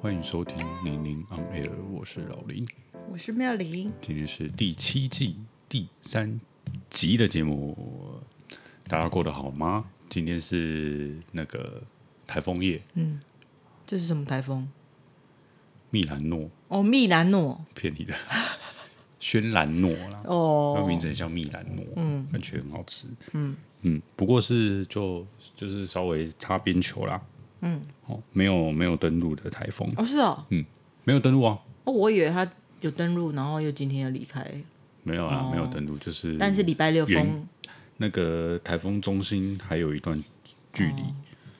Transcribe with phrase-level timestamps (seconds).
[0.00, 2.64] 欢迎收听《零零 on air》，我是老林，
[3.10, 3.92] 我是妙玲。
[4.00, 5.34] 今天是第七季
[5.68, 6.40] 第三
[6.88, 7.76] 集的节目，
[8.86, 9.84] 大家过得好吗？
[10.08, 11.82] 今天是那个
[12.28, 13.18] 台风夜，嗯，
[13.84, 14.68] 这是什么台风？
[15.90, 16.48] 密兰诺。
[16.68, 18.14] 哦，密兰诺，骗你的，
[19.18, 23.56] 轩兰诺啦，哦，那名字很像蜜兰诺，嗯，感觉很好吃，嗯。
[23.82, 27.20] 嗯，不过是就就是稍微擦边球啦，
[27.60, 30.64] 嗯，哦，没有没有登陆的台风，哦是哦，嗯，
[31.04, 32.48] 没有登陆啊，哦，我以为他
[32.80, 34.48] 有登陆，然后又今天要离开，
[35.02, 35.50] 没有啊，哦。
[35.50, 37.46] 没有登陆，就是，但是礼拜六风，
[37.96, 40.22] 那个台风中心还有一段
[40.72, 41.02] 距离。
[41.02, 41.14] 哦。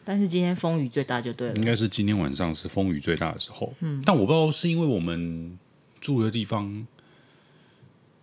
[0.05, 3.75] 但是今天风雨最大就对了，应该是今天晚上是风雨最大的时候。
[3.81, 5.59] 嗯，但我不知道是因为我们
[6.01, 6.87] 住的地方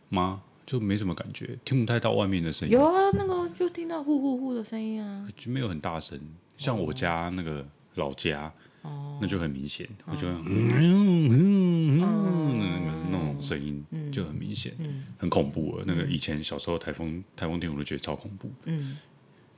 [0.10, 0.42] 吗？
[0.66, 2.74] 就没什么感觉，听不太到外面的声音。
[2.74, 6.20] 有啊，那个就听到呼呼呼的声音啊，就没有很大声。
[6.58, 8.52] 像我家那个老家，
[8.82, 14.74] 哦，那就很明显，我觉得嗯嗯嗯那个那种声音就很明显，
[15.18, 15.84] 很恐怖了。
[15.88, 18.98] 那个以前小时候台风台风天我都觉得超恐怖，嗯，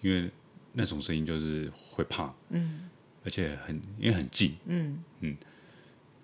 [0.01, 0.29] 因为。
[0.79, 2.87] 那种声音就是会怕，嗯，
[3.25, 5.03] 而且很因为很近，嗯。
[5.21, 5.35] 嗯，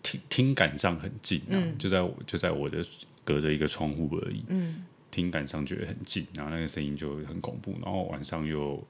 [0.03, 2.85] 听听感上很近，嗯，就在我就在我的
[3.23, 8.85] 隔着一个窗户而已，嗯，听感上觉得很近，然后那个声音就很恐怖，然后晚上又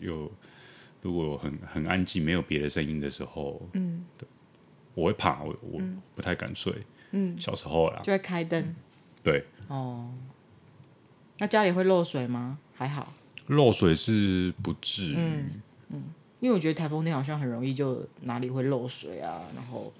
[0.00, 0.30] 又
[1.02, 4.26] 如果很很安静，没有别的声音的时候，嗯，对，
[4.94, 5.80] 我会怕，我我
[6.14, 6.74] 不太敢睡，
[7.12, 8.74] 嗯，小时候啦，就会开灯，
[9.22, 10.10] 对，哦，
[11.38, 12.58] 那家里会漏水吗？
[12.74, 13.12] 还好。
[13.48, 16.02] 漏水是不至于，嗯，嗯，
[16.40, 19.92] 因为我觉得台风天好像很容易就哪里会漏水啊，然后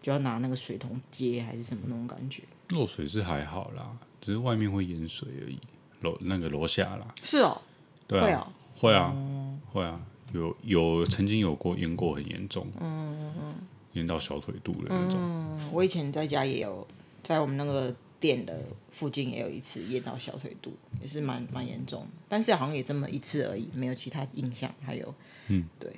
[0.00, 2.42] 就要拿那个水桶接还是什么那种感觉。
[2.70, 5.58] 漏水是还好啦，只是外面会淹水而已。
[6.00, 7.62] 楼那个楼下啦，是哦，
[8.08, 8.44] 对啊，会啊，
[8.74, 10.00] 会啊，嗯、会啊，
[10.32, 13.54] 有有曾经有过淹过很严重，嗯嗯嗯，
[13.92, 15.18] 淹到小腿肚的那种。
[15.20, 16.86] 嗯，我以前在家也有，
[17.22, 17.94] 在我们那个。
[18.22, 18.56] 店的
[18.92, 24.72] 附近也有一次淹到小腿肚，也是蛮蛮严重的，但是好像也这么一次而已，没有其他印象。
[24.80, 25.12] 还有，
[25.48, 25.90] 嗯，对，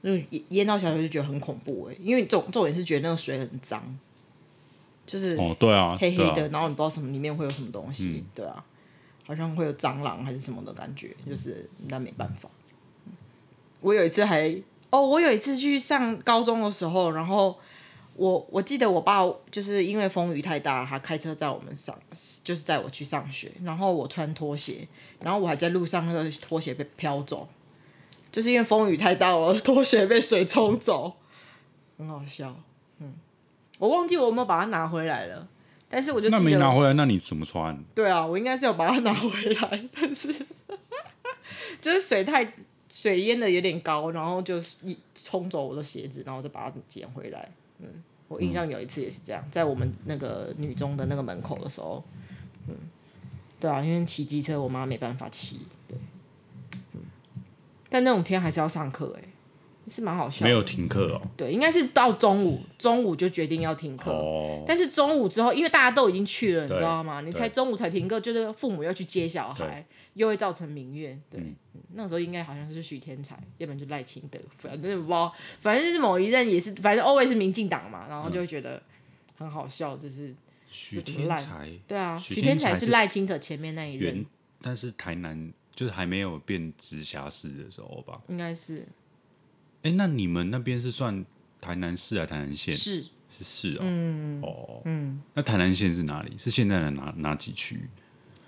[0.00, 3.82] 就淹到小腿就觉得很恐怖哎，因为重重点是觉得那个水很脏，
[5.04, 8.64] 就是哦，对啊，黑黑的，然后你不知道什么里面会有什么东西，对啊，
[9.26, 12.48] 好像会有蟑螂还是什么的感觉，就是那没办法。
[13.80, 14.54] 我有一次还
[14.90, 17.58] 哦，我有一次去上高中的时候，然后。
[18.16, 21.98] 我我记得我爸就是因为风雨太大，他开车载我们上，
[22.44, 23.50] 就是载我去上学。
[23.64, 24.86] 然后我穿拖鞋，
[25.20, 27.48] 然后我还在路上，那个拖鞋被飘走，
[28.30, 31.16] 就是因为风雨太大，我的拖鞋被水冲走，
[31.96, 32.54] 很好笑。
[32.98, 33.14] 嗯，
[33.78, 35.48] 我忘记我有没有把它拿回来了，
[35.88, 37.82] 但是我就那没拿回来，那你怎么穿？
[37.94, 40.34] 对啊，我应该是有把它拿回来，但是
[41.80, 42.44] 就是水太
[42.90, 47.50] 水淹的有点高，然后就一冲走我的鞋子，然后就把它捡回来。
[47.78, 47.86] 嗯。
[48.28, 52.00] 我印象有一次也是这样，在我们那个女中的那个门口的时候，
[52.68, 52.76] 嗯，
[53.58, 55.98] 对啊，因为骑机车，我妈没办法骑，对，
[56.92, 57.00] 嗯，
[57.88, 59.24] 但那种天还是要上课，哎，
[59.88, 60.46] 是蛮好笑的。
[60.46, 61.20] 没有停课哦。
[61.36, 64.12] 对，应该是到中午，中午就决定要停课。
[64.12, 64.62] 哦。
[64.64, 67.20] 但是中午之后，因为大家都已经去了，你知道吗？
[67.22, 69.84] 你才中午才停课，就是父母要去接小孩，
[70.14, 71.20] 又会造成民怨。
[71.28, 71.56] 对，嗯，
[71.94, 78.82] 那个时候应该好像是许天才，要不然就赖清德，反正不知道，反正就是某一任也是，反正 always 是民进党嘛，然后就会觉得
[79.36, 80.34] 很好笑，就是
[80.70, 84.24] 许天才，对啊，许天才是赖清德前面那一任，
[84.60, 88.20] 但是台南就是还没有变直辖市的时候吧？
[88.28, 88.86] 应该是。
[89.82, 91.24] 哎，那你们那边是算
[91.60, 92.76] 台南市还是台南县？
[92.76, 93.80] 是是市哦。
[93.80, 96.36] 嗯哦嗯，那台南县是哪里？
[96.36, 97.88] 是现在的哪哪几区？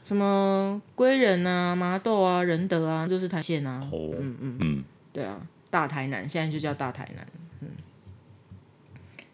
[0.05, 3.89] 什么归仁啊、麻豆啊、仁德啊，就是台县啊。
[3.93, 7.27] 哦，嗯嗯嗯，对啊，大台南现在就叫大台南。
[7.61, 7.69] 嗯，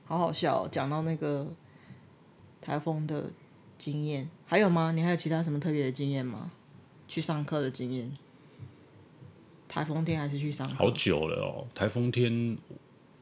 [0.05, 1.47] 好好笑哦，讲到那个
[2.61, 3.31] 台风的
[3.79, 4.93] 经验，还有吗？
[4.93, 6.51] 你还有其他什么特别的经验吗？
[7.09, 8.12] 去上课的经验？
[9.67, 10.75] 台风天还是去上课？
[10.75, 12.56] 好久了哦，台风天，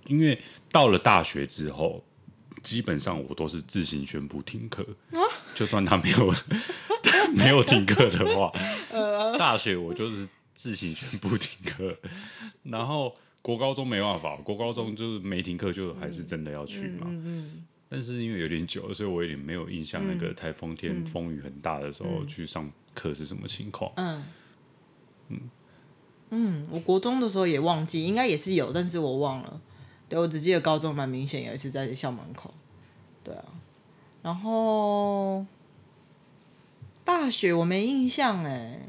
[0.06, 0.40] 因为
[0.72, 2.02] 到了大学之后，
[2.62, 4.84] 基本上我都是自行宣布停课。
[5.12, 5.22] 啊？
[5.54, 6.34] 就算他没有。
[7.34, 8.52] 没有停课的话，
[9.38, 11.96] 大学我就是自行宣布停课，
[12.62, 17.06] 然后国高中没办法，国高中就是没停课，就还是真的要去嘛。
[17.88, 23.92] 但是因为有点久了，所以我有点没有印象，那个台风天风雨很大的时候去上课是什么情况。
[23.96, 24.24] 嗯
[25.28, 25.40] 嗯
[26.30, 29.60] 嗯，我国中的时候也忘记，应该也是有，但是我忘了。
[30.08, 32.52] 对，我只记得高中蛮明显有一次在校门口。
[33.22, 33.44] 对啊，
[34.22, 35.46] 然后。
[37.06, 38.80] 大雪我没印象哎，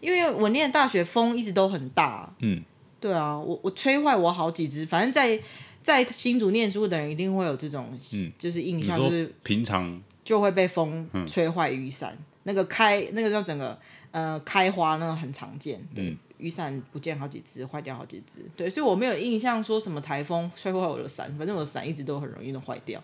[0.00, 2.62] 因为我念大学风一直都很大，嗯，
[3.00, 5.38] 对啊，我我吹坏我好几只，反正在
[5.82, 13.76] 在新竹念书的人一定会有这种，嗯，就是印象就是平常就会被风吹坏雨伞，嗯、那个开那个叫整个
[14.12, 23.02] 呃开花那个很常见，对，嗯、雨伞不见好几只，坏掉好几只，对，所以我没有印象说什么台风吹坏我的伞，反正我的伞一直都很容易弄坏掉，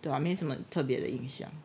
[0.00, 1.60] 对啊，没什么特别的印象，嗯，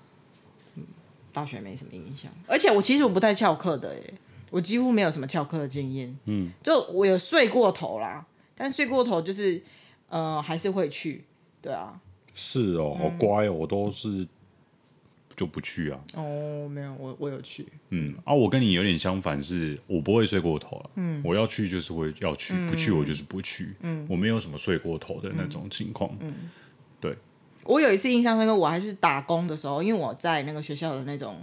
[1.36, 4.14] 大学没什么印象，而且我其实我不太翘课的耶。
[4.52, 9.62] 我几乎没有什么翘课的经验，嗯，就我有睡过头啦，但睡过头就是，
[10.08, 11.26] 呃，还是会去，
[11.62, 12.00] 对啊，
[12.34, 14.26] 是哦，好乖哦，我都是
[15.36, 26.34] 就不去啊，哦，没有，我我有去，嗯啊，我跟你有点相反，是我不会睡过头了，嗯，我要去就是会要去，不去我就是不去，嗯，我没有什么睡过头的那种情况，嗯，
[27.02, 27.18] 对，
[27.66, 31.36] 我有一次印象深刻，我还是打工的时候，因为我在那个学校的那种。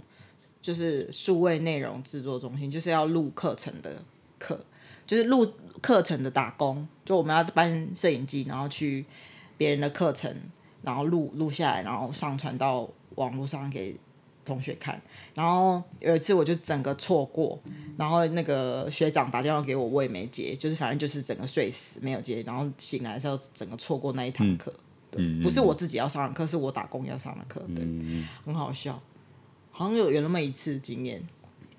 [0.63, 4.01] 就是数位内容制作中心，就是要录课程的
[4.39, 4.57] 课，
[5.05, 5.45] 就是录
[5.81, 6.87] 课程的打工。
[7.03, 9.03] 就我们要搬摄影机，然后去
[9.57, 10.33] 别人的课程，
[10.81, 13.93] 然后录录下来，然后上传到网络上给
[14.45, 15.01] 同学看。
[15.33, 17.59] 然后有一次我就整个错过，
[17.97, 22.41] 然后那个学长打电话给我，我也没接，就是反正就是整个睡死没有接。
[22.43, 24.73] 然后醒来的时候，整个错过那一堂课。
[25.15, 27.59] 对，不是我自己要上的课，是我打工要上的课。
[27.75, 29.01] 对，嗯、很好笑。
[29.71, 31.25] 好像有有那么一次经验，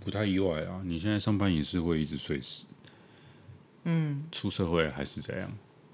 [0.00, 0.82] 不太意外啊。
[0.84, 2.64] 你现在上班也是会一直睡死，
[3.84, 5.50] 嗯，出社会还是这样。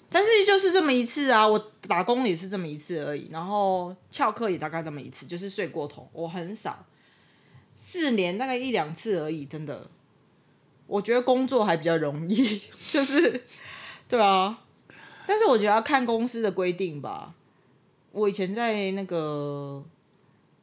[0.08, 6.08] 但是就是这么一次啊，我打工也是这么一次而已，然后翘课也大概这么一次，就是睡过头。
[6.12, 6.86] 我很少，
[7.76, 9.88] 四年大概一两次而已，真的。
[10.86, 12.60] 我觉得工作还比较容易，
[12.90, 13.44] 就是
[14.08, 14.64] 对啊。
[15.30, 17.32] 但是我觉得要看公司的规定吧。
[18.10, 19.80] 我以前在那个。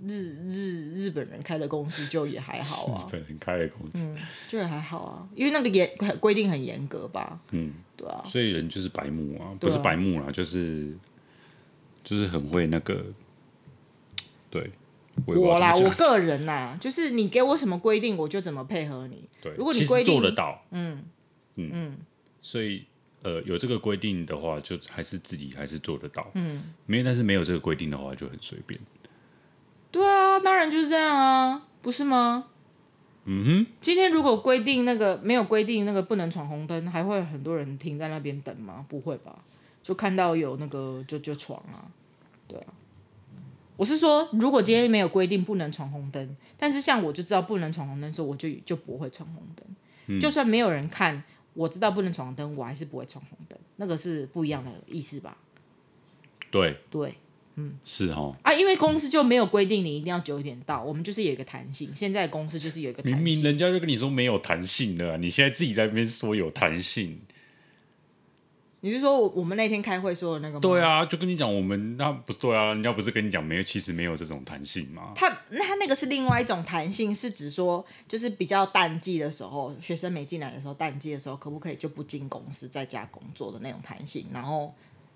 [0.06, 4.18] 日日日本人开的公司就也还好啊，日本人开的公司、嗯、
[4.48, 10.96] 就也还好啊，因为那个严规定很严格吧，嗯，对啊，所以人就是白目啊，不是白目啦，就是
[12.04, 13.04] 就是很会那个，
[14.52, 14.70] 对，
[15.26, 21.04] 我，我啦，我个人啦，就是你给我什么规定，我就怎么配合你，对，如果你规定做得到，嗯
[21.56, 21.98] 嗯嗯，
[22.44, 22.86] 所以
[23.24, 28.80] 呃有这个规定的话，就还是自己还是做得到，嗯，没有，但是没有这个规定的话，就很随便。
[29.92, 32.46] 对啊，当然就是这样啊，不是吗？
[33.26, 33.66] 嗯哼。
[33.82, 38.86] 今天如果规定那个没有规定那个不能闯红灯，还会很多人停在那边等吗？
[38.88, 39.40] 不会吧？
[39.82, 41.88] 就看到有那个就就闯啊，
[42.48, 42.68] 对啊。
[43.78, 49.66] 我是说，如果今天没有规定不能闯红灯，但是像我就知道不能闯红灯，所以我就就不会闯红灯。
[50.08, 50.20] 嗯。
[50.20, 51.24] 就算没有人看，
[51.58, 53.58] 我知道不能闯红灯，我还是不会闯红灯。
[53.78, 55.36] 那个是不一样的意思吧？
[56.52, 57.16] 对对。
[57.56, 58.36] 嗯，是哦。
[58.44, 61.92] 啊，因为公司就没有规定你一定要九点到，我们就是有一个弹性。
[61.96, 63.20] 现在公司就是有一个弹性。
[63.24, 67.20] 明明人家就跟你说没有弹性的，你现在自己在那边说有弹性。
[68.82, 70.60] 你是说我们那天开会说的那个吗？
[70.62, 75.14] 对啊，就跟你讲，我们那不对啊，人家不是跟你讲没有，其实没有这种弹性吗？
[75.16, 84.74] 他那他那个是另外一种弹性，是指说就是比较淡季的时候，学生没进来的时候，淡季的时候可不可以就不进公司在家工作的那种弹性，然后。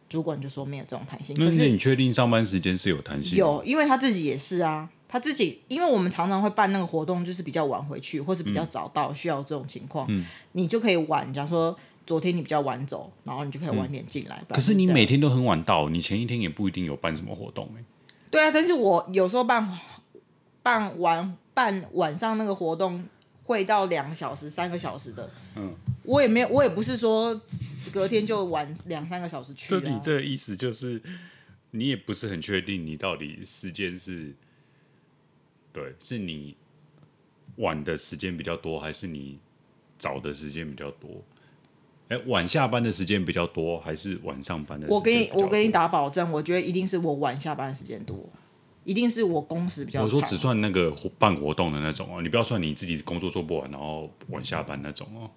[0.10, 3.38] 主管就说没有这种弹性，可是你确定上班时间是有弹性？
[3.38, 11.74] 有，因为他自己也是啊，他自己，因为我们常常会办那个活动，就是比较晚回去，或是比较早到，需要这种情况，嗯，你就可以晚，假如说
[12.06, 14.44] 昨天你比较晚走，然后你就可以晚点进来。
[14.50, 14.56] 嗯。
[14.56, 17.83] 可是你每天都很晚到，你前一天也不一定有办什么活动欸。
[18.30, 19.80] 对啊，但是我有时候办
[20.64, 23.04] 办完办晚上那个活动
[23.44, 25.73] 会到两个小时、三个小时的，嗯，
[26.04, 27.42] 我也没有，我也不是说。
[27.92, 29.76] 隔天就晚两三个小时去。
[29.76, 31.02] 啊，就你这个意思就是，
[31.71, 34.35] 你也不是很确定你到底时间是，
[35.73, 36.56] 对，是你
[37.56, 39.40] 晚的时间比较多，还是你
[39.97, 41.09] 早的时间比较多？
[42.11, 44.95] 哎，晚下班的时间比较多，还是晚上班的时间？
[44.97, 48.30] 我给你，我给你打保证，我觉得一定是我晚下班的时间多，
[48.83, 50.06] 一定是我工时比较长。
[50.06, 55.30] 我说只算那个办活动的那种哦，你不要算你自己工作做不完，然后晚下班那种哦。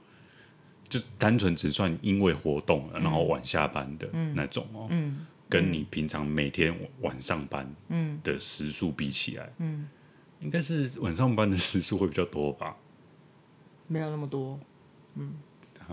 [0.89, 7.73] 就单纯只算因为活动，然后晚下班的那种哦，嗯，跟你平常每天晚上班
[8.23, 9.89] 的时数比起来，嗯，
[10.41, 12.77] 应该是晚上班的时数会比较多吧？
[13.87, 14.61] 没有那么多，
[15.15, 15.33] 嗯，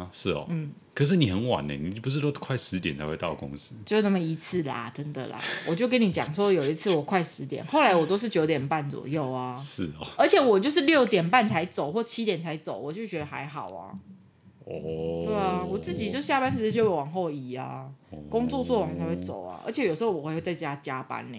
[0.01, 3.75] 啊，是哦，嗯，可是你很晚呢，你不是都快十点才会到公司？
[3.85, 13.93] 就那么一次啦，真的啦，我就跟你讲说，有一次我快十点，后来我都是九点半左右啊，是哦，而且我就是六点半才走或七点才走，我就觉得还好啊。
[14.65, 17.89] 哦，对啊，我自己就下班时间就会往后移啊，
[18.29, 21.37] 工作做完才会走啊，而且有时候我会在家加班呢。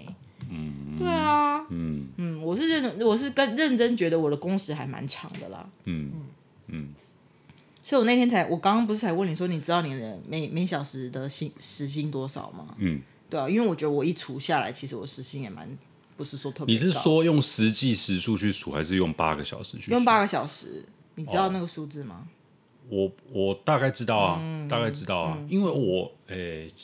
[0.51, 2.09] 嗯，对啊，嗯。
[2.17, 5.67] 嗯，我是认我是跟认真觉得我的工时还蛮长的啦。
[5.85, 6.13] 嗯。
[6.67, 6.89] 嗯，
[7.85, 12.75] 所以我那天才，我刚刚不是才问你说，你知道你的每每小时的薪时薪多少吗？
[12.79, 15.69] 嗯，对啊，因为我觉得我一除下来，其实我时薪也蛮
[16.17, 16.73] 不是说特别。
[16.73, 19.91] 你是说用实际时数去数，还是用八个小时去数？
[19.91, 20.85] 用八个小时，
[21.17, 22.29] 你知道那个数字吗？
[22.89, 26.75] 哦、我我大概知道啊，嗯、大概知道啊，嗯、因为我诶，欸、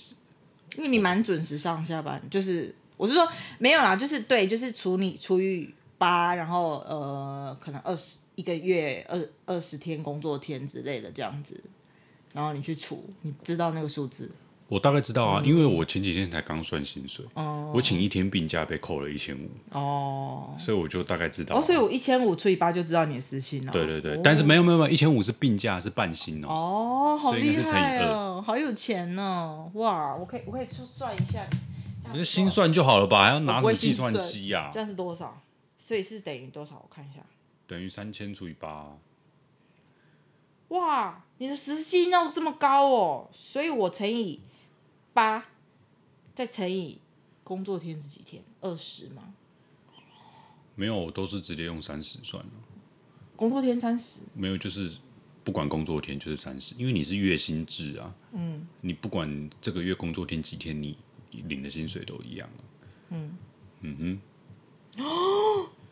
[0.77, 3.29] 因为你蛮准时上下班，就是我是说
[3.59, 8.19] 没有啦，就是对，就是除你除以八，然后呃，可能二十。
[8.39, 11.61] 一个月二二十天工作天之类的这样子，
[12.33, 14.31] 然后你去除，你知道那个数字？
[14.69, 21.57] 我大概知道啊，嗯、因为我前几天才刚算薪水，哦、我请一天病假被扣了一千五，哦，所以我就大概知道。
[21.57, 23.73] 哦，所以我一千五除以八就知道你的时薪了。
[23.73, 26.49] 对对对，哦、但是没有没有没有，一千五是病假是半薪哦。
[26.49, 31.45] 哦，好厉害哦，好有钱哦，哇，我可以我可以算一下，
[32.13, 33.25] 你是心算就好了吧？
[33.25, 34.71] 还要拿什么计算机呀？
[34.73, 35.43] 这样是多少？
[35.77, 36.77] 所以是等于多少？
[36.77, 37.21] 我看一下。
[37.69, 38.99] 等于三千除以八，
[40.69, 41.23] 哇！
[41.37, 44.41] 你的时薪要这么高哦，所以我乘以
[45.13, 45.45] 八，
[46.35, 46.99] 再乘以
[47.45, 48.43] 工作天是几天？
[48.63, 49.35] 二十吗？
[50.75, 52.51] 没有，我都是直接用三十算了。
[53.37, 54.23] 工作天三十？
[54.33, 54.97] 没有，就是
[55.45, 58.15] 不管工作天就是三十，因为你是月薪制啊。
[58.33, 58.67] 嗯。
[58.81, 60.97] 你不管这个月工作天几天，你
[61.31, 62.61] 领的薪水都一样啊。
[63.11, 63.39] 嗯。
[63.83, 64.21] 嗯
[64.97, 65.03] 哼。
[65.05, 65.48] 哦。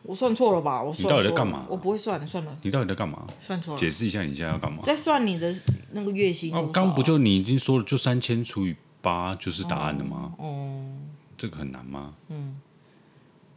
[0.07, 0.83] 我算错了吧？
[0.83, 1.05] 我算。
[1.05, 1.67] 你到底在干嘛？
[1.69, 2.57] 我不会算，算了。
[2.63, 3.27] 你到底在干嘛？
[3.41, 3.79] 算错了。
[3.79, 4.83] 解释一下，你现在要干嘛？
[4.85, 5.55] 在算你的
[5.91, 6.55] 那个月薪。
[6.55, 10.33] 哦，刚不就你已经说了，就三千除以八就是答案了吗？
[10.39, 10.95] 哦。
[11.37, 12.15] 这个很难吗？
[12.29, 12.61] 嗯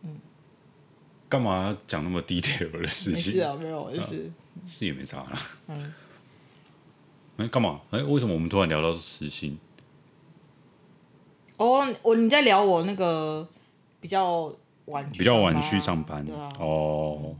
[0.04, 0.18] 嗯。
[1.30, 3.34] 干嘛要讲那么 detail 的事情？
[3.34, 4.32] 是啊，没有，就是
[4.66, 5.42] 是也没差啦。
[5.68, 5.94] 嗯。
[7.38, 7.82] 哎，干嘛？
[7.92, 9.58] 哎，为什么我们突然聊到时薪？
[11.58, 13.48] 哦，我你在聊我那个
[14.02, 14.52] 比较。
[15.12, 16.26] 比较晚去上班
[16.58, 17.36] 哦，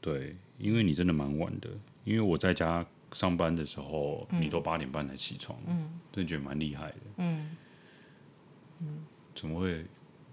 [0.00, 1.68] 对，因为你真的蛮晚的，
[2.04, 7.56] 因为我在家上班的时候，你都八点半才起床，嗯，真的觉得蛮厉害的，嗯，
[9.34, 9.84] 怎么会？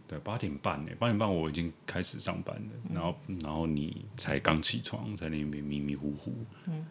[0.05, 0.91] 对，八点半呢？
[0.99, 6.33] 八点半我已经开始上班了，然后然后你才刚起床，在那边迷迷糊糊，
[6.65, 6.85] 嗯，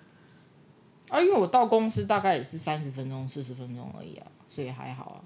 [1.11, 5.21] 啊，因为我到公司大概也是三十分钟、四十分钟而已啊，所以还好啊，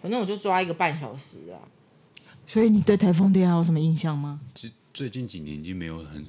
[0.00, 1.58] 反正我就抓一个半小时啊。
[2.48, 4.40] 所以你对台风天还有什么印象吗？
[4.54, 6.26] 其实最近几年已经没有很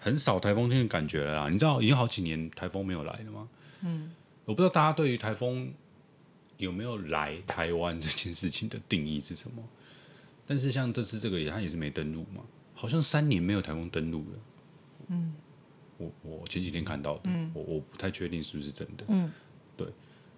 [0.00, 1.50] 很少台风天的感觉了啦。
[1.50, 3.46] 你知道已经好几年台风没有来了吗？
[3.82, 4.10] 嗯，
[4.46, 5.70] 我不知道大家对于台风
[6.56, 9.62] 有没有来台湾这件事情的定义是什么。
[10.46, 12.42] 但是像这次这个也，它也是没登陆嘛，
[12.74, 14.38] 好像三年没有台风登陆了。
[15.08, 15.34] 嗯，
[15.98, 19.04] 我我前几天看到的，嗯、我我不太确定是不是真的。
[19.08, 19.30] 嗯，
[19.76, 19.86] 对，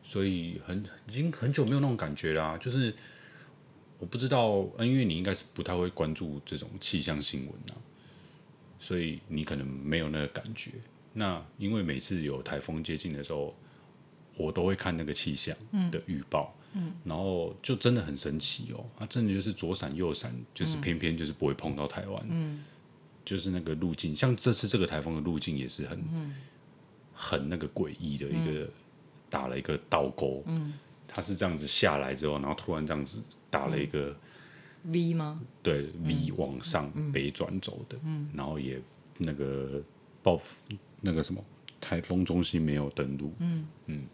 [0.03, 2.93] 所以很已经很久没有那种感觉啦，就是。
[4.05, 7.81] 我不知道，因为你应该是不太会关注这种气象新闻啊，
[8.79, 10.73] 所以你可能没有那个感觉。
[11.15, 13.57] 那因为每次有台风接近的时候，
[14.37, 15.57] 我都会看那个气象
[15.91, 22.63] 的预报，嗯，然后就真的很神奇哦，它真的就是左闪右闪，就是偏偏就是不会碰到台湾，嗯，
[23.25, 26.05] 就是那个路径，像这次这个台风的路径也是很，
[27.15, 28.69] 很那个诡异的一个
[29.31, 30.75] 打了一个倒钩，嗯。
[31.17, 34.17] 它是这样子下来之后，然后突然这样子打了一个
[34.83, 35.41] V 吗？
[35.63, 38.83] 对，V 往上北转走的，嗯，然后也
[39.19, 39.81] 那个
[40.25, 40.41] 暴
[41.01, 41.41] 那个什么
[41.81, 44.07] 台风中心没有登陆，嗯嗯，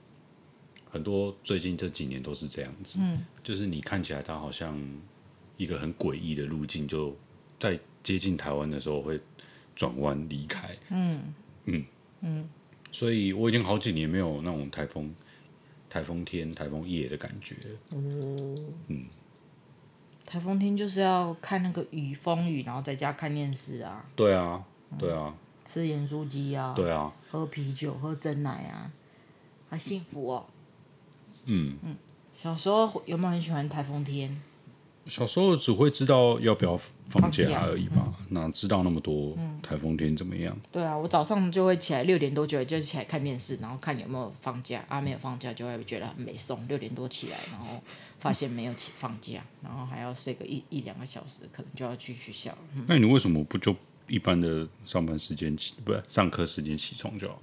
[0.90, 4.78] 很多最近这几年都是这样子，嗯，就是你看起来它好像
[5.56, 7.16] 一个很诡异的路径，就
[7.58, 9.18] 在接近台湾的时候会
[9.74, 11.84] 转弯离开，嗯嗯
[12.20, 12.48] 嗯，
[12.92, 15.10] 所以我已经好几年没有那种台风。
[15.90, 17.54] 台风天、台风夜的感觉。
[17.90, 18.56] 哦，
[18.86, 19.04] 嗯，
[20.24, 24.02] 台风天就是要看那个雨、风雨，然后在家看电视啊。
[24.16, 24.64] 对啊，
[24.96, 25.34] 对啊。
[25.66, 26.72] 吃盐酥鸡啊。
[26.74, 27.12] 对啊。
[27.28, 28.90] 喝啤酒、喝真奶啊，
[29.68, 30.46] 好幸福哦。
[31.44, 31.96] 嗯嗯，
[32.34, 34.40] 小时候有没有很喜欢台风天？
[35.06, 36.78] 小时候只会知道要不要
[37.08, 40.56] 放假而已吧，哪知道那么多台风天怎么样？
[40.70, 46.66] 对啊，我早上就会起来六点多就就起来看电视，然后看有没有放假啊，没有放假就会觉得很没送。
[46.68, 47.82] 六点多起来，然后
[48.20, 52.56] 发现没有起放假，然后还要睡个一一两个小时，可能就要去学校。
[52.86, 53.74] 那你为什么不就
[54.06, 57.42] 一般的上班时间起，不是上课时间起床就好？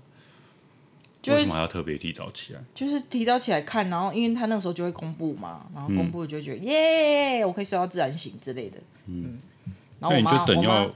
[1.25, 2.61] 为什么要特别提早起来？
[2.73, 8.77] 就是提早起来看，然后因为他那个时候就会公布嘛，然后公布就会觉得耶，我可以睡到自然醒之类的。
[9.07, 9.39] 嗯，
[9.99, 10.89] 然后我就等要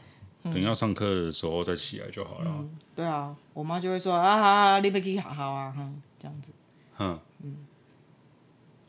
[0.44, 2.66] 等要上课的时候再起来就好了。
[2.96, 5.74] 对啊，我妈就会说啊，你别去好好啊，
[6.20, 6.52] 这样子。
[6.96, 7.58] 哼，嗯，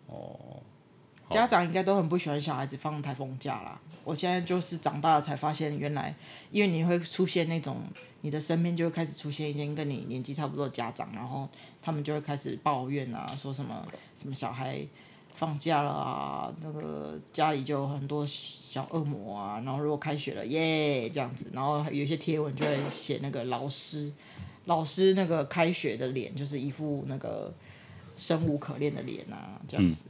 [0.07, 0.61] 哦，
[1.33, 3.81] 家长应该都很不喜欢小孩子放台风假啦。
[4.05, 6.15] 我现在就是长大了才发现，原来
[6.51, 7.81] 因为你会出现那种，
[8.23, 11.49] 你的身边就会开始出现一些跟你年纪差不多的家长，然后
[11.81, 13.87] 他们就会开始抱怨啊，说什么
[14.21, 14.85] 什么小孩
[15.35, 24.13] 放假了啊，那个家里就有很多小恶魔啊，然后如果开学了耶这样子，然后有一些贴文就会写那个老师，
[24.65, 27.55] 老师那个开学的脸就是一副那个
[28.17, 30.05] 生无可恋的脸啊，这样子，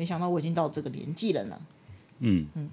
[0.00, 1.60] 没想到我已经到这个年纪了呢。
[2.20, 2.70] 嗯嗯，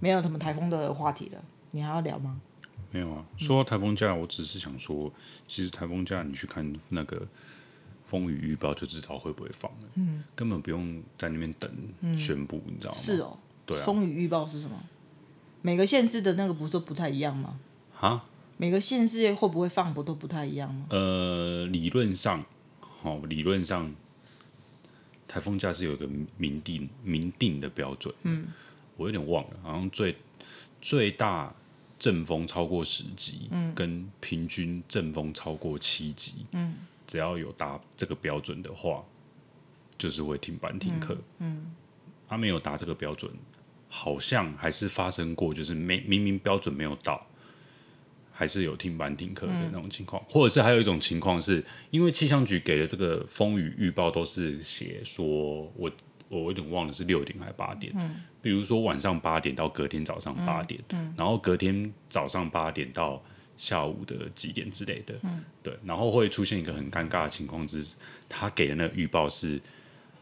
[0.00, 2.38] 没有什么台风的话题了，你还要聊吗？
[2.90, 3.24] 没有啊。
[3.38, 5.10] 说到台风假，我只是想说，
[5.48, 7.26] 其实台风假你去看那个
[8.04, 9.88] 风雨预报就知道会不会放了。
[9.94, 11.70] 嗯，根本不用在那边等
[12.14, 12.98] 宣布，你知道吗？
[12.98, 13.86] 是哦，对啊。
[13.86, 14.78] 风雨预报是什么？
[15.62, 17.58] 每个县市的那个不是不太一样吗？
[17.98, 18.26] 啊？
[18.58, 20.84] 每个县市会不会放不都不太一样吗？
[20.90, 22.44] 呃，理论上，
[22.80, 23.90] 好，理论上。
[25.36, 28.46] 台风假是有一个明定明定的标准，嗯，
[28.96, 30.16] 我有点忘了，好像最
[30.80, 31.54] 最大
[31.98, 36.76] 阵风超过十级，嗯，跟平均阵风超过七级，嗯，
[37.06, 39.04] 只要有达这个标准的话，
[39.98, 41.66] 就是会停班停课，嗯，
[42.26, 42.38] 他、嗯。
[42.38, 43.30] 啊、没有达这个标准，
[43.90, 47.26] 好像还是发生过，就是没明明标准没有到。
[48.38, 55.90] 还是有停班停课的那种情况，嗯、或者是还有一种情况是，因为气象局给的这个风雨预报都是写说，我
[56.28, 63.22] 我有点忘了是六点还是八点，嗯，比如说晚上八点到隔天早上八点，嗯嗯、然后隔天早上八点到
[63.56, 67.96] 下午的几点之类的，嗯，对，然后会出现一个很尴尬的情况，就是
[68.28, 69.58] 他给的那个预报是。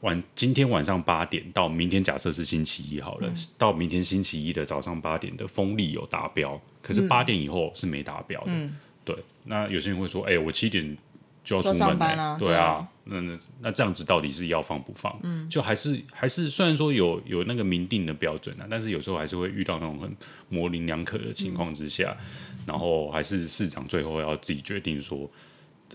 [0.04, 8.48] 晚今天晚上八点到明天，假设是星期一好了，嗯、到明天星期一的早上八点的风力有达标，可是八点以后是没达标的。
[8.48, 10.94] 嗯、对，那有些人会说：“哎、欸，我七点
[11.42, 12.14] 就要出门了、欸。
[12.16, 15.18] 啊”对啊，对那那那这样子到底是要放不放？
[15.22, 20.14] 嗯，就还是还是虽然说有有那个明定的标准啊，但是有时候还是会遇到那种很
[20.50, 25.30] 模棱两可的情况之下，嗯、然后还是市长最后要自己决定说，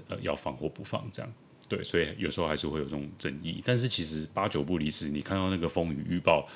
[0.07, 1.31] 呃，要放或不放这样。
[1.69, 5.07] 对，所以有时候还是会有这种争议，但是其实八九不离十。
[5.07, 6.49] 你看到那个风雨预报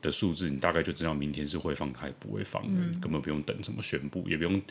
[0.00, 4.62] 的数字，你大概就知道明天是会放开不会放，嗯、根本不用等什么宣布，也不用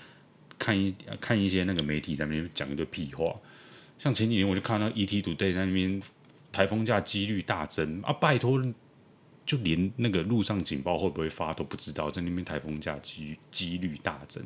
[0.57, 3.25] 看一看一些那个媒体在那边讲一堆屁话。
[3.99, 6.01] 像前几年我就看到 ETtoday 在那边
[6.53, 8.63] 台风假几率大增啊，拜托，
[9.45, 14.41] 就连那个路上警报会不会发都不知道，在那边台风假几几率大增，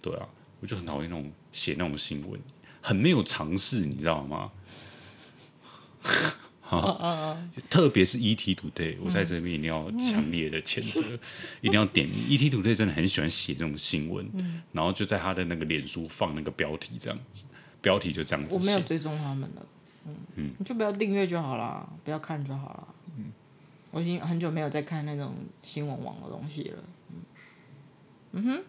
[0.00, 0.26] 对啊，
[0.60, 2.40] 我就很讨厌那种写那种新闻。
[2.84, 4.52] 很没有尝试，你知道吗？
[7.70, 11.20] 特别是 ETtoday，我在这边一定要强烈的谴责，嗯、
[11.62, 17.44] 一定要点 ETtoday，真的很喜欢写这种新闻，嗯、然后就在他的那个脸书放那个标题，这样子，
[17.80, 18.54] 标题就这样子。
[18.54, 19.66] 我没有追踪他们了，
[20.06, 20.54] 嗯，嗯。
[20.58, 22.88] 你就不要订阅就好了，不要看就好了。
[23.16, 23.32] 嗯，
[23.92, 26.84] 我已经很久没有在看那种新闻网的东西了。
[27.10, 27.22] 嗯，
[28.32, 28.62] 嗯哼，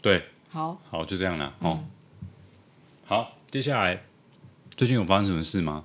[0.00, 1.80] 对，好，好，就这样了，哦。
[1.82, 1.90] 嗯
[3.10, 4.04] 好，接下来
[4.76, 5.84] 最近有发生什么事吗？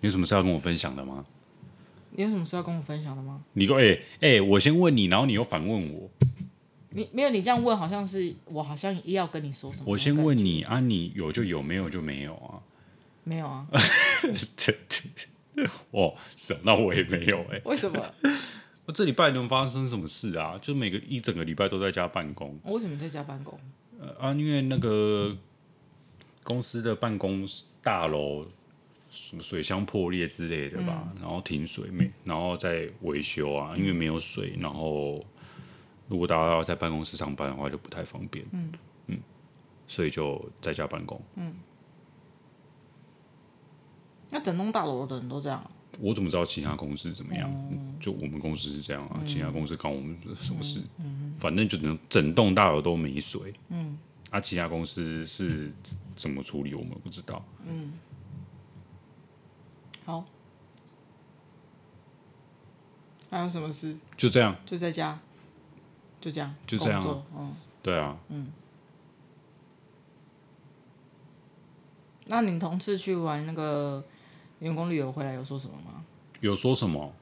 [0.00, 1.26] 你有什么事要跟我分享的吗？
[2.12, 3.42] 你有什么事要跟我分享的吗？
[3.52, 6.08] 你说，哎、欸、哎、欸，我先问你，然后你又反问我。
[6.88, 9.84] 你没有，你这样问好像是我好像也要跟你说什么。
[9.86, 12.56] 我先问你啊，你有就有，没有就没有啊？
[13.24, 13.66] 没有啊。
[14.56, 17.62] 对对，哦，是，那我也没有哎、欸。
[17.66, 18.02] 为什么？
[18.86, 20.58] 我 这礼拜能发生什么事啊？
[20.62, 22.58] 就每个一整个礼拜都在家办公。
[22.62, 23.60] 我为什么在家办公？
[24.00, 25.36] 呃啊，因为那个。
[26.44, 27.44] 公司的办公
[27.82, 28.46] 大楼
[29.10, 35.24] 什么水箱破裂之类的吧，嗯、然后停水没，然后再维修啊，因为没有水，然后
[36.08, 38.72] 如果大家要在办公室上班的话就不太方便，嗯，
[39.06, 39.18] 嗯，
[39.86, 41.20] 所以就在家办公。
[41.36, 41.54] 嗯，
[44.30, 45.70] 那整栋大楼的人都这样？
[46.00, 47.48] 我怎么知道其他公司怎么样？
[47.70, 50.80] 嗯、就我们公司是这样啊，嗯、其他公司关我们什么事？
[50.98, 53.54] 嗯嗯、反正就整整栋大楼都没水。
[53.68, 53.96] 嗯。
[54.34, 55.72] 那、啊、其他公司是
[56.16, 56.74] 怎么处理？
[56.74, 57.40] 我们不知道。
[57.64, 57.92] 嗯，
[60.04, 60.24] 好。
[63.30, 63.96] 还有什么事？
[64.16, 64.56] 就这样。
[64.66, 65.20] 就在家。
[66.20, 66.52] 就这样。
[66.66, 67.22] 就这样、啊。
[67.36, 67.54] 嗯。
[67.80, 68.18] 对啊。
[68.30, 68.50] 嗯。
[72.24, 74.04] 那你同事去玩那个
[74.58, 76.04] 员工旅游回来有说什么吗？
[76.40, 77.14] 有说什么？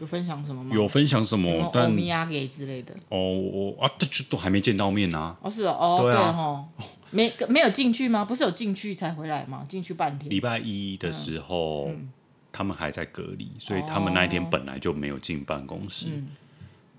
[0.00, 0.74] 有分享什么吗？
[0.74, 1.70] 有分享什么？
[1.72, 2.94] 但欧米亚给之类的。
[3.10, 5.36] 哦，我啊，这就都还没见到面啊。
[5.42, 6.66] 哦，是哦，哦，对哦，
[7.10, 8.24] 没没有进去吗？
[8.24, 9.64] 不是有进去才回来吗？
[9.68, 10.30] 进去半天。
[10.30, 12.12] 礼拜一的时候，嗯嗯、
[12.50, 16.06] 他们还在隔离，所以他们那一天本来就没有进办公室。
[16.06, 16.22] 哦、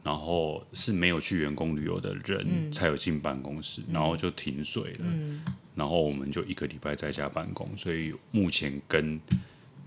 [0.04, 5.00] 然后是没有去员工旅游的人才有进办公室，嗯、然后就停水了。
[5.02, 5.44] 嗯、
[5.76, 9.20] 然后我们就一个礼拜在家办公，所以目前跟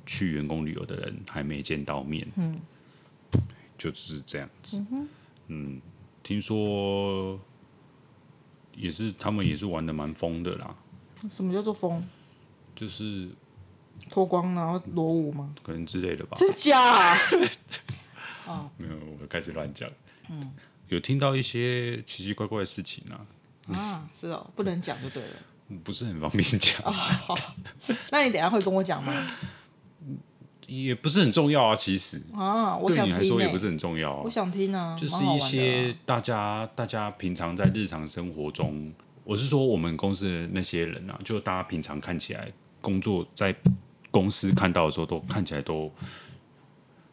[0.07, 2.61] 去员工旅游的人还没见到面，嗯，
[3.79, 4.79] 就是这样子。
[4.79, 5.09] 嗯哼，
[5.49, 5.83] 嗯，
[6.23, 7.39] 听说
[8.75, 10.75] 也是他们也是玩的蛮疯的啦。
[11.31, 12.03] 什么叫做疯？
[12.75, 13.29] 就是
[14.11, 15.55] 脱光然后裸舞吗？
[15.63, 16.37] 可能之类的吧。
[16.37, 17.17] 真假、啊？
[18.47, 19.89] 哦，没有，我开始乱讲。
[20.29, 20.53] 嗯，
[20.89, 23.27] 有听到一些奇奇怪怪的事情啊。
[23.73, 25.37] 啊，是哦，不能讲就对了。
[25.83, 26.79] 不是很方便讲。
[28.13, 29.13] 那你等下会跟我讲吗？
[30.66, 34.22] 也不是很重要啊，其实啊，我想、欸、对你来说也不是很重要啊。
[34.24, 38.92] 我想听啊，就是一些大家、啊、大家平常在日常生活中，
[39.24, 42.50] 我是说我们公司的那些人啊，就大家平常看起来
[42.81, 43.55] 工作在
[44.11, 45.92] 公司看到的时候，都看起来都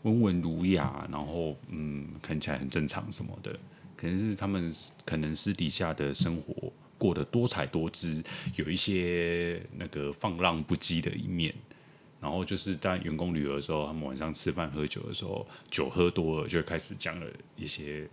[0.03, 3.51] 温文儒雅，然后嗯，看起来很正常什么的，
[3.95, 4.73] 可能是他们
[5.05, 8.23] 可能私底下的生活过得多彩多姿，
[8.55, 11.53] 有一些那个放浪不羁的一面。
[12.21, 17.25] 然后就是在员工旅游的时候，他们晚上吃饭喝酒的时候，酒喝多了，就开始讲了
[17.57, 18.07] 一些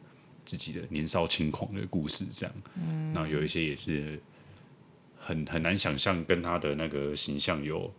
[0.47, 2.55] 自己的年少轻狂的故事，这样。
[2.75, 3.13] 嗯。
[3.13, 4.19] 然后有一些也是
[5.19, 7.93] 很很难想象跟他的那个形象有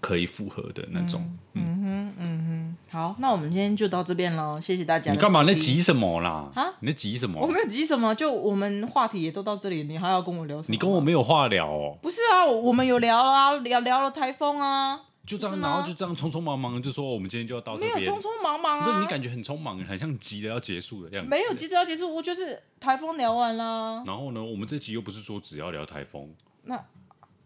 [0.00, 1.22] 可以符合的那种。
[1.54, 2.76] 嗯，嗯哼，嗯哼。
[2.90, 5.12] 好，那我们今天就到这边喽，谢谢大家。
[5.12, 5.42] 你干嘛？
[5.46, 6.50] 那急什么啦？
[6.54, 6.64] 啊？
[6.80, 7.40] 你那急什么？
[7.40, 10.72] 我没有急什么，就我们话题也都到这里，你还要跟我聊什么？
[10.72, 11.98] 你跟我没有话聊哦。
[12.00, 17.94] 不是啊，我们有聊啊，聊聊了台风啊，就这样，然后就这样匆匆忙忙就说我们今天就要到这边。
[17.94, 21.28] 没有匆匆忙忙啊，你感觉很匆忙，很像急着要结束的样子。
[21.30, 24.02] 没有急着要结束，我就是台风聊完了。
[24.06, 26.30] 然后呢，我们这集又不是说只要聊台风，
[26.64, 26.82] 那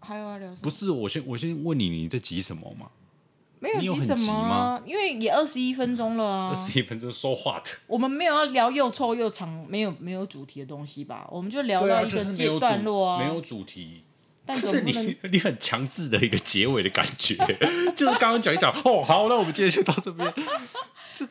[0.02, 0.58] 还有要聊什么？
[0.62, 2.88] 不是，我先我先问你，你在急什么嘛？
[3.60, 6.48] 没有急什么啊，因为也二十一分钟了啊。
[6.48, 7.70] 二十一分钟说话的。
[7.86, 11.28] 我们没有要聊又臭又长、没有没有主题的东西吧？
[11.30, 13.18] 我们就聊到一个阶段落啊。
[13.20, 14.02] 没有主题，
[14.44, 17.36] 但是你你很强制的一个结尾的感觉，
[17.94, 20.34] 就是刚刚讲一讲哦，好，那我们今天就到这边。
[21.14, 21.24] 这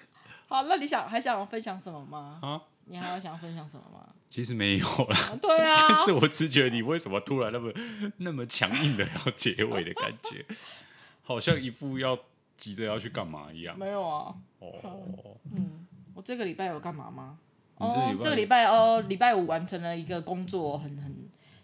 [0.48, 2.40] 好，那你想还想要分享什么吗？
[2.42, 2.62] 啊？
[2.86, 4.08] 你还要想要分享什么吗？
[4.32, 5.38] 其实没有啦。
[5.40, 5.78] 对啊。
[5.90, 7.72] 但是我只觉得你为什么突然那么
[8.18, 10.44] 那么强硬的要结尾的感觉？
[11.22, 12.18] 好像一副要
[12.58, 13.78] 急着要去干嘛一样。
[13.78, 14.34] 没有啊。
[14.60, 15.38] 哦。
[15.56, 17.38] 嗯，我这个礼拜有干嘛吗？
[17.78, 21.21] 哦，这个礼拜哦，礼拜五完成了一个工作，很很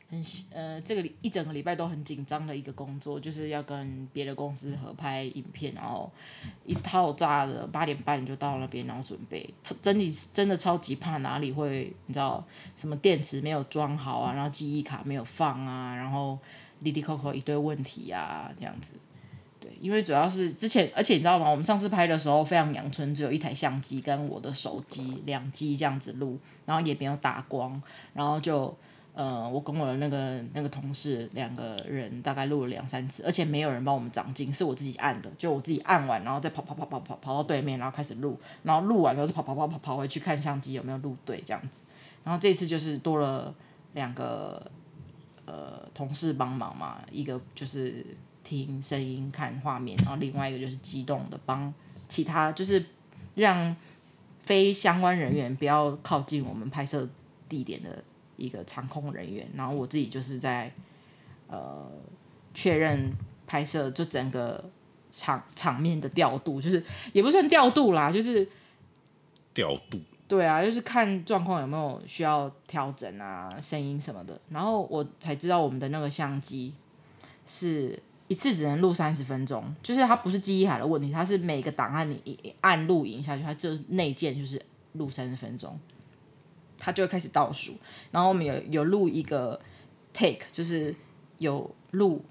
[0.09, 6.09] 很呃，这个一整个礼拜都很紧张的一个工作，就是要跟别的公司合拍影片，然后
[6.65, 9.53] 一套炸的八点半就到那边，然后准备。
[9.81, 12.41] 真的真的超级怕哪里会，你知道
[12.77, 16.39] 什么电池没有装好啊，然后记忆卡没有放啊，然后
[16.81, 18.93] 滴滴扣扣一堆问题啊，这样子。
[19.59, 21.49] 对因为主要是之前，而且你知道吗？
[21.49, 27.81] 我们上次拍的时候非常阳春，只有一台相机跟我的手机两机这样子录，然后也没有打光，
[28.13, 28.73] 然后就
[29.17, 41.81] 呃，我跟我的那个那个同事两个人大概录了两三次，而且没有人帮我们长镜，是我自己按的，就我自己按完，然后再跑跑跑跑跑跑到对面，然后开始录，然后录完之后就跑跑跑跑跑回去看相机有没有录对这样子，
[42.23, 43.51] 然后这次就是多了
[43.93, 44.71] 两个
[45.45, 48.05] 呃同事帮忙嘛，一个就是。
[48.43, 51.73] 听声音、看画面，然后另外一个就是机动的帮
[52.07, 52.81] 其他，就是
[53.35, 53.75] 让
[54.39, 57.05] 非相关人员不要靠近我们拍摄
[57.49, 58.01] 地点的
[58.37, 59.45] 一个场控人员。
[59.55, 60.71] 然后我自己就是在
[61.47, 61.91] 呃
[62.53, 63.11] 确认
[63.45, 64.63] 拍摄，就整个
[65.11, 68.47] 场场面的调度，就是也不算调度啦，就是
[69.53, 69.99] 调度。
[70.27, 74.39] 对啊，就是看状况有没有需要调整啊，声音什么的。
[74.49, 76.73] 然后我才知道我们的那个相机
[77.45, 77.99] 是。
[78.29, 84.61] 一次只能录三十分钟，就是它不是记忆海的问题，它是每个档案你一按录影下去，它就内建就是
[84.95, 85.79] 录三十分钟，
[86.77, 87.75] 它就会开始倒数。
[88.11, 89.59] 然后我们有有录一个
[90.13, 90.95] take，就是
[91.37, 92.23] 有录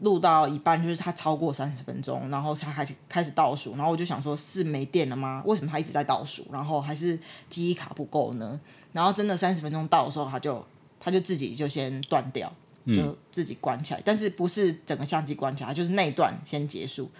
[0.00, 3.76] 录到一半，就是他超过三十分钟，然后才开始开始倒数。
[3.76, 5.42] 然后我就想说，是没电了吗？
[5.46, 6.46] 为什么他一直在倒数？
[6.52, 7.18] 然后还是
[7.50, 8.60] 记忆卡不够呢？
[8.92, 10.64] 然后真的三十分钟到的时候，他就
[10.98, 12.52] 他就自己就先断掉。
[12.94, 17.10] 就自己关起来，但是不是整个相机关起来，就是那一段先结束。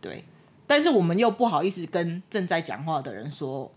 [0.00, 0.24] 对，
[0.66, 3.70] 但是我们又不好意思跟正在讲话的人说，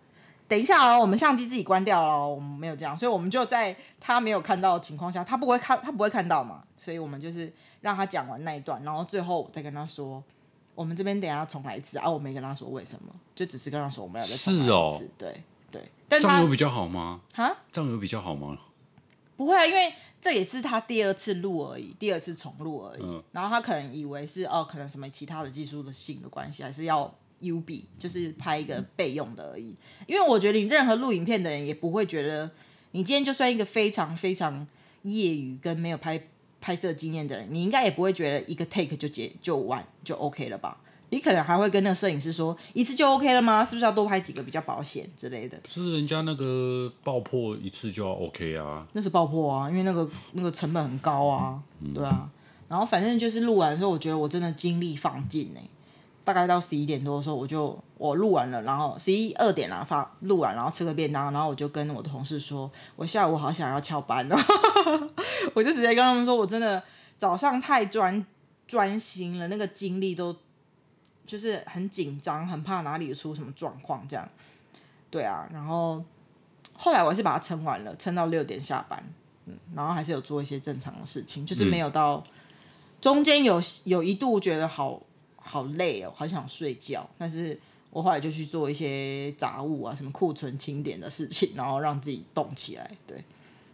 [0.52, 10.22] 等一下哦，我们相机自己关掉了，我们没有这样，所以我们就在他没有看到的情况下，他不会看，他不会看到嘛，所以我们就是让他讲完那一段，然后最后再跟他说，
[10.76, 17.22] 我们这边等一下要重来一次啊，我没跟他说为什么，就只是跟他说我们要再重来一次，是哦，对对，但这样有比较好吗？
[17.34, 18.58] 哈，这样有比较好吗？
[19.38, 19.94] 不会啊，因为。
[20.24, 23.02] 这也是他第二次录而已，第二次重录而已。
[23.02, 29.76] 嗯、然后他可能以为是哦，可能什么其他的技术的性的关系，还是要 UB，就是拍一个备用的而已。
[30.08, 32.50] 因为我觉得你任何录影片的人也不会觉得，
[32.92, 34.68] 你今天就算一个非常非常
[35.04, 36.22] 业余跟没有拍
[36.60, 40.78] 拍摄经验的人，你应该也不会觉得一个 take 就结就完就 OK 了吧？
[41.10, 43.66] 你可能还会跟那个摄影师说一次就 OK 了吗？
[43.66, 45.60] 是不是要多拍几个比较保险之类的？
[45.68, 48.88] 是人家那个爆破一次就要 OK 啊？
[48.94, 52.30] 那是爆破啊，因为那个那个成本很高啊，嗯、对啊。
[52.70, 55.60] 然后反正就是录完的时候，我觉得我真的精力放尽呢。
[56.24, 64.38] 大概到十一点多的时候，我就我录完了，然后十一二点啦发录完，然后吃个便当，然后我就跟我的同事说，我下午好想要翘班哦，
[65.54, 66.82] 我就直接跟他们说，我真的
[67.18, 68.26] 早上太专
[68.68, 70.36] 专心了，那个精力都。
[71.24, 74.28] 就是很紧张，很怕哪里出什么状况，这样，
[75.10, 75.48] 对啊。
[75.54, 76.04] 然后
[76.74, 79.02] 后来我还是把它撑完了，撑到六点下班，
[79.46, 82.32] 嗯，然后还是有做一些正常的事情，就是没有到、嗯、
[83.00, 85.02] 中间有有一度觉得好
[85.42, 93.24] 好累哦，好想睡觉，但是我后来就去做一些杂物啊，什么库存清点的事情，然后让自己动起来，对，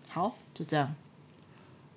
[0.09, 0.95] 好，就这样。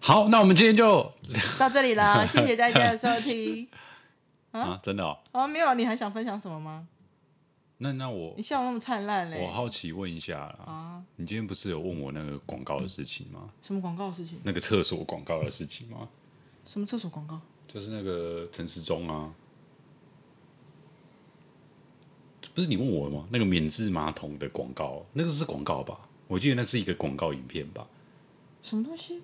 [0.01, 1.13] 好，那我们今天就
[1.59, 3.69] 到这里啦，谢谢大家的收听。
[4.53, 5.17] 啊，啊，真的哦！
[5.31, 6.89] 啊，没有，你还想分享什么吗？
[7.79, 9.41] 那那我，你笑那么灿烂嘞！
[9.43, 13.49] 我好奇问一下啊，你今天不是有问我那个广告的事情吗？
[13.63, 14.41] 什么广告的事情？
[14.43, 16.09] 那个厕所广告的事情吗？
[16.67, 17.41] 什么厕所广告？
[17.69, 19.33] 就是那个陈时中啊，
[22.61, 23.25] 不是你问我吗？
[23.31, 25.99] 那个免治马桶的广告，那个是广告吧？
[26.29, 27.87] 我记得那是一个广告影片吧？
[28.63, 29.23] 什么东西？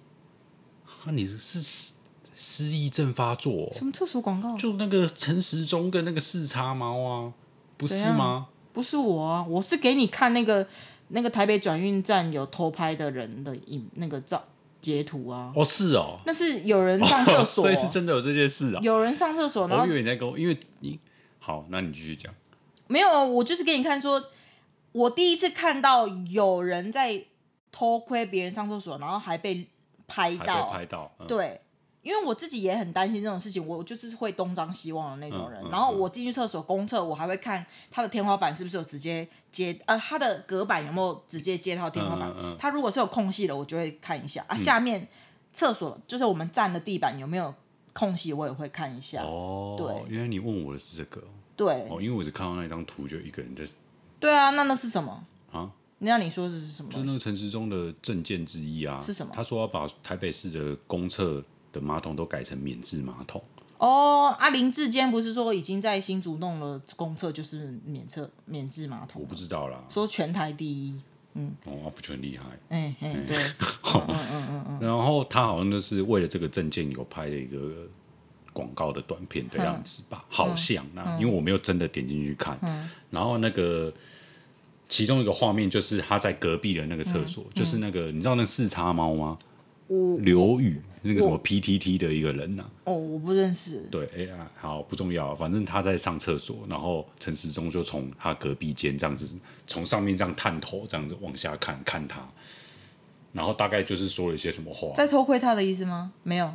[0.86, 1.92] 啊，你是失。
[2.38, 3.72] 失忆症发作？
[3.74, 4.54] 什么厕所广告？
[4.58, 7.32] 就那个陈时中跟那个四叉猫啊，
[7.78, 8.48] 不是吗？
[8.74, 10.66] 不是我啊，我是给你看那个
[11.08, 14.44] 那个台北转运站有偷拍的人的影那个照
[14.82, 15.50] 截图啊。
[15.56, 18.80] 哦，是哦，那是有人上厕 所，所以是真的有这件事啊。
[18.82, 20.98] 有人上厕所，然后我以为你在跟我，因为你
[21.38, 22.34] 好，那你继续讲。
[22.88, 24.22] 没有，我就是给你看说，
[24.92, 27.24] 我第一次看到有人在
[27.70, 29.66] 偷窥别人上厕所，然后还被
[30.06, 31.60] 拍到，拍到，嗯、对。
[32.02, 35.60] 因为我自己也很担心这种事情，我就是会东张西望的那种人。
[35.64, 42.30] 嗯嗯、然后我进去厕所公厕，我还会看它的天花板是不是有直接接，呃，它的隔板有没有直接接到天花板。
[42.30, 44.44] 嗯嗯、它如果是有空隙的，我就会看一下。
[44.46, 45.08] 啊，下面
[45.52, 47.52] 厕所就是我们站的地板有没有
[47.92, 49.24] 空隙，我也会看一下。
[49.24, 51.20] 哦，对，原来你问我的是这个。
[51.56, 51.88] 对。
[51.90, 53.64] 哦，因为我只看到那张图，就一个人在。
[54.20, 55.24] 对啊，那那是什么？
[55.50, 55.70] 啊？
[55.98, 56.90] 那让你说这是什么？
[56.92, 59.00] 就是那个陈时中的证件之一啊。
[59.00, 59.32] 是什么？
[59.34, 61.42] 他说要把台北市的公厕。
[61.72, 63.42] 的马桶都改成免治马桶
[63.76, 64.34] 哦。
[64.38, 69.20] 阿林志坚不是说已经在新竹弄了公厕，就是免厕免治马桶？
[69.20, 69.84] 我不知道啦。
[69.90, 70.98] 说全台第一，
[71.34, 72.44] 嗯，哦，不就很厉害？
[72.70, 73.36] 哎哎，对，
[73.84, 74.78] 嗯嗯嗯嗯。
[74.80, 77.86] 然后他好像就是为了这个证件有拍了一个
[78.56, 80.24] 广告的短片的样子吧？
[80.30, 82.58] 好像啊，因为我没有真的点进去看。
[83.10, 83.92] 然后那个
[84.88, 89.36] 其中一个画面就是他在隔壁的那个厕所，就是那个你知道那四叉猫吗？
[90.22, 92.70] 刘宇那个什么 PTT 的一个人呐、啊？
[92.86, 93.86] 哦，我不认识。
[93.90, 102.26] 对，哎呀，好不重要，反正他在上厕所，然后陈时中就从他隔壁间这样子，从上面这样探头，这样子往下看看他，
[103.32, 106.10] 然后大概就是说了一些什么话，在偷窥他的意思吗？
[106.24, 106.52] 没有。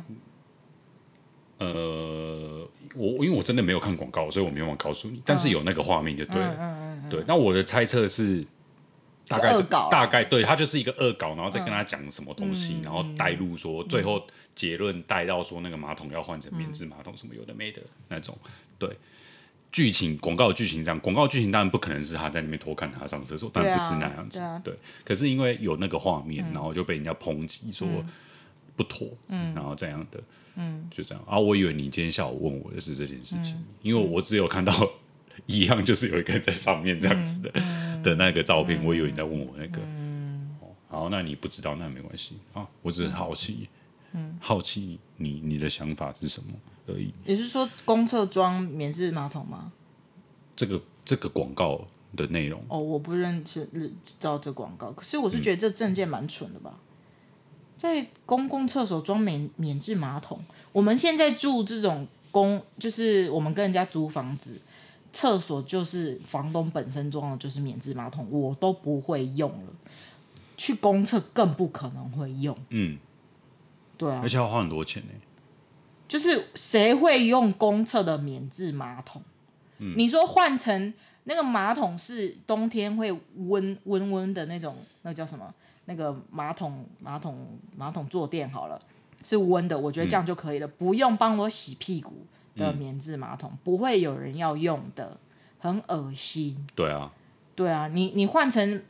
[1.62, 6.98] 呃，我因为我真的没有看广告，所以我没有办法告诉你，但是有那个画面就对了。
[7.08, 8.44] 对，那我的猜测是。
[9.28, 14.22] 大概大概对他就是一个恶搞，然后再跟他讲什么东西，嗯、然后带入说，最后
[14.54, 18.36] 结论带到说那个马桶要换成免治马桶，什么有的没的那种。
[18.78, 18.90] 对，
[19.70, 24.38] 剧情广告剧情这样，广告剧情当然不可能是他在那边偷看他上厕所，当然不是那样子。
[24.38, 27.88] 对，啊对，啊、对，可是因为有那个画面，然后就被人家抨击说
[28.76, 30.20] 不妥，嗯、然后这样的，
[30.56, 31.24] 嗯，就这样。
[31.26, 34.72] 啊，我以为你今天下午问我的是这件事情，嗯、因为我只有看到
[35.46, 37.50] 一样，就是有一个人在上面这样子的。
[37.54, 39.78] 嗯的那个照片，我以为你在问我那个。
[39.80, 40.56] 嗯、
[40.88, 43.68] 好，那你不知道那没关系啊，我只是好奇，
[44.10, 46.48] 嗯，好奇你你的想法是什么
[46.88, 47.14] 而已。
[47.24, 49.70] 你是说公厕装免治马桶吗？
[50.56, 51.86] 这个这个广告
[52.16, 56.91] 的内容哦，我不认识知道这广告，可是我是觉得这证件蛮蠢的吧，嗯、
[57.82, 60.38] 在公共厕所装免免治马桶，
[60.70, 64.56] 我们现在住这种公，就是我们跟人家租房子。
[65.12, 69.72] 厕所就是房东本身装的，就是免治马桶，我都不会用了。
[70.56, 72.56] 去公厕更不可能会用。
[72.68, 72.96] 嗯，
[73.98, 75.08] 对啊，而且要花很多钱呢。
[76.06, 79.20] 就是谁会用公厕的免治马桶？
[79.78, 85.52] 嗯，你说换成那个马桶是冬天会温温温的那种，那叫什么？
[85.84, 88.80] 那个马桶马桶马桶坐垫好了，
[89.22, 92.26] 是温的，我觉得这样就可以了，嗯，不用帮我洗屁股。
[92.54, 95.18] 的棉质马桶、嗯、不会有人要用的，
[95.58, 96.66] 很恶心。
[96.74, 97.10] 对啊，
[97.54, 98.82] 对啊，你你换成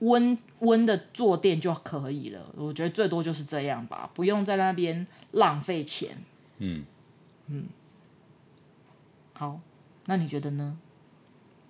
[0.00, 2.52] 温温的坐垫就可以了。
[2.56, 6.16] 我觉得最多就是这样吧，不用在那边浪费钱。
[6.58, 6.84] 嗯
[7.46, 7.66] 嗯，
[9.32, 9.60] 好，
[10.06, 10.76] 那你觉得呢？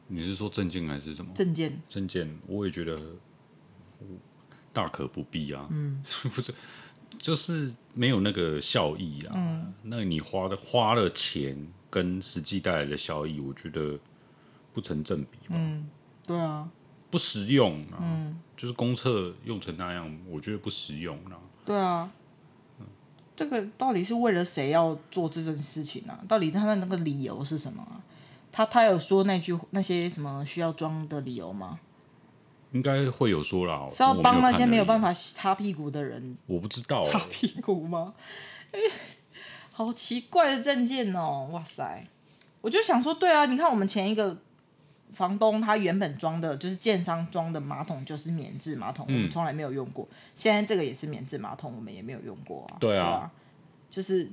[0.07, 1.31] 你是说证件还是什么？
[1.35, 2.99] 证件，证件，我也觉得
[4.73, 5.67] 大可不必啊。
[5.71, 6.03] 嗯，
[6.35, 6.55] 不是，
[7.19, 9.33] 就是没有那个效益啊。
[9.35, 13.99] 嗯，那你花的花了钱跟实际带来的效益，我觉得
[14.73, 15.55] 不成正比吧。
[15.55, 15.89] 嗯，
[16.27, 16.69] 对啊。
[17.11, 21.41] 不实用啊，嗯，就是公厕用成那样，我觉得不实用啊。
[21.65, 22.11] 对啊，
[22.79, 22.87] 嗯，
[23.35, 26.21] 这个到底是为了谁要做这件事情啊？
[26.29, 27.97] 到底他的那个理由是什么啊？
[28.53, 31.81] 他他有说那句那些什么需要装的理由吗？
[32.73, 36.37] 应该会有说啦，是要帮那些没有办法擦屁股的人。
[36.47, 38.15] 我不知道擦屁股吗？
[38.73, 38.79] 哎，
[39.73, 41.49] 好奇怪的证件哦！
[41.53, 42.07] 哇塞，
[42.61, 44.37] 我就想说，对啊，你看我们前一个。
[45.15, 50.07] 房东他原本装的就是建商装的马桶，就是免治马桶，嗯、我们从来没有用过。
[50.35, 52.77] 现在这个也是免治马桶，我们也没有用过啊。
[52.79, 53.31] 对啊，对啊，
[53.91, 54.31] 就是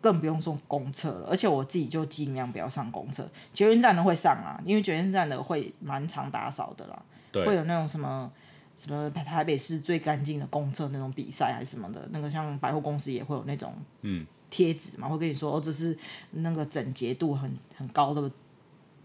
[0.00, 1.28] 更不用说公厕了。
[1.30, 7.02] 而且我自己就尽量不要上公厕，捷运站的会上啊，因为捷运站的会蛮常打扫的啦。
[7.30, 8.30] 对，会有那种什么
[8.76, 15.96] 什么台北市最干净的公厕那种比赛还是什么的，那个像百货公司也会有那种嗯贴纸嘛，会跟你说哦，这是
[16.30, 18.30] 那个整洁度很很高的。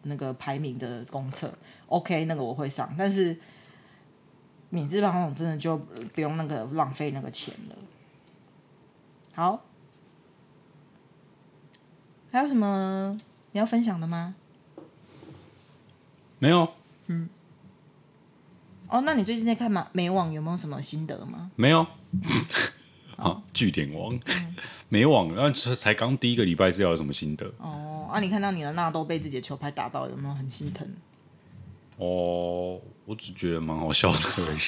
[0.06, 3.40] 那个排名的公厕，OK，那个我会上，但是
[4.70, 7.76] 免治马桶真的就不用那个浪费那个钱了。
[9.32, 9.64] 好，
[12.34, 13.15] 还有什么
[13.52, 14.34] 你要分享的吗？
[16.39, 16.67] 没有。
[17.06, 17.30] 嗯。
[18.88, 19.88] 哦，那你最近在看嘛？
[19.91, 21.52] 美网有没有什么心得吗？
[21.56, 21.86] 没有。
[23.17, 24.56] 啊，据点王，嗯、
[24.89, 27.46] 美网，那才刚第一个礼拜是要有什么心得？
[27.60, 28.10] 哦。
[28.12, 28.19] 啊！
[28.19, 30.91] 你看到你的纳豆被自己的球拍打到，有没有很心疼？
[31.98, 34.17] 哦，我只觉得蛮好笑的
[34.48, 34.60] 而已。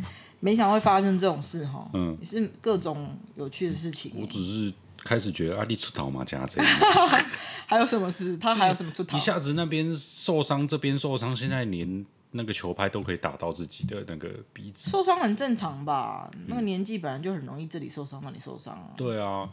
[0.40, 1.90] 没想到会发生这种事哈。
[1.92, 4.12] 嗯，也是各种有趣的事情。
[4.16, 4.72] 我只是
[5.04, 6.80] 开始觉得阿力出逃嘛，加这样。
[7.66, 8.36] 还有什么事？
[8.36, 9.16] 他还有什么出逃？
[9.16, 14.90] 一下子那边受伤，这边受伤，现在连那个球拍都可以打到自己的那个鼻子。
[14.90, 16.30] 受伤很正常吧？
[16.46, 18.90] 那个年纪本来就很容易这里受伤，那里受伤啊。
[18.96, 19.50] 对啊，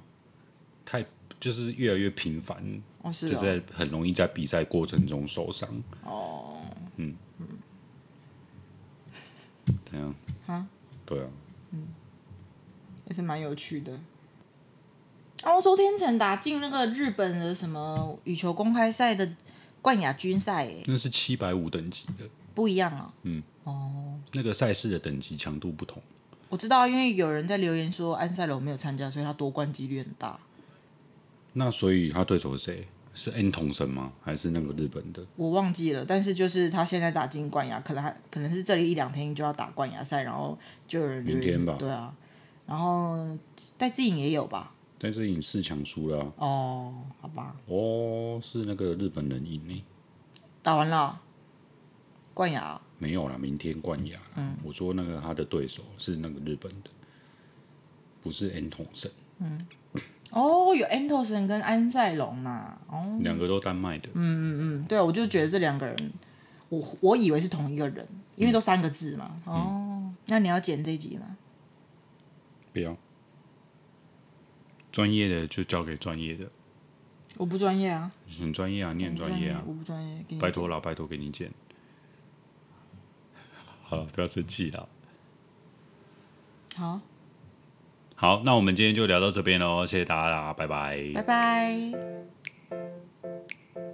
[0.86, 1.06] 太。
[1.40, 2.58] 就是越来越频繁，
[3.02, 5.70] 哦是哦，就在很容易在比赛过程中受伤。
[6.04, 6.60] 哦，
[6.98, 7.48] 嗯，嗯，
[9.86, 10.14] 怎样？
[10.46, 10.68] 哈？
[11.06, 11.28] 对啊，
[11.72, 11.88] 嗯，
[13.08, 13.98] 也是蛮有趣的。
[15.46, 19.28] 哦，周天成打进那个日本的什么羽球公开赛的
[19.82, 23.14] 冠亚军赛，哎，那是七百五等级的，不一样啊。
[23.24, 26.02] 嗯，哦，那个赛事的等级强度不同。
[26.50, 30.38] 我知道，因为有人在留言说安赛罗没有参加，所以他夺冠几率很大。
[31.54, 32.88] 那所以他对手是谁？
[33.14, 34.12] 是 N 同神吗？
[34.22, 35.26] 还是那个日本的？
[35.36, 36.06] 我忘记了。
[36.06, 41.76] 但是就是他现在打进冠亚，可能还可能是这里一两天就要打冠亚赛，然后就有人明天吧？
[41.80, 42.14] 对啊。
[42.66, 43.38] 然后
[43.78, 44.72] 戴志颖也有吧？
[45.00, 46.34] 戴资颖四强输了。
[46.38, 47.56] 哦，好吧。
[47.68, 49.84] 哦，是那个日本人赢呢。
[50.62, 51.20] 打完了
[52.34, 52.80] 冠亚？
[52.98, 54.20] 没有了，明天冠亚。
[54.36, 56.90] 嗯，我说那个他的对手是那个日本的，
[58.22, 59.10] 不是 N 统神。
[59.40, 59.66] 嗯。
[60.32, 64.10] 哦，有安托森跟安塞龙呐，哦，两个都丹麦的。
[64.14, 66.12] 嗯嗯嗯，对，我就觉得这两个人，
[66.70, 69.32] 我我以为是同一个人，因为都三个字嘛。
[69.48, 71.38] 嗯、哦，那你要剪这一集吗？
[72.72, 72.96] 不要，
[74.92, 76.50] 专业的就交给专业的。
[77.38, 78.12] 我不专业啊。
[78.40, 79.64] 很专业啊，你很专业啊。
[79.66, 81.52] 我不专业，拜托了，拜托给你剪。
[83.84, 84.90] 好了，不要生气了。
[86.76, 87.02] 好。
[88.16, 91.92] 好，那我们今天就聊到这边喽，谢谢大家啦，拜拜，拜拜。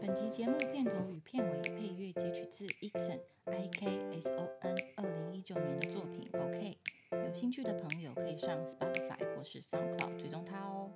[0.01, 4.75] 本集节目片头与片尾配乐截取自 Ikson I K S O N。
[7.23, 10.91] 有兴趣的朋友可以上 spotify 或是 soundcloud 追踪它哦